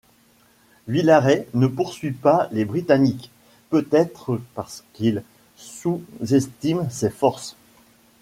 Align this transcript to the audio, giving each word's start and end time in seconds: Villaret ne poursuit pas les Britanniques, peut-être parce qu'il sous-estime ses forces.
Villaret 0.87 1.47
ne 1.53 1.67
poursuit 1.67 2.09
pas 2.11 2.49
les 2.51 2.65
Britanniques, 2.65 3.29
peut-être 3.69 4.41
parce 4.55 4.83
qu'il 4.93 5.21
sous-estime 5.57 6.89
ses 6.89 7.11
forces. 7.11 7.55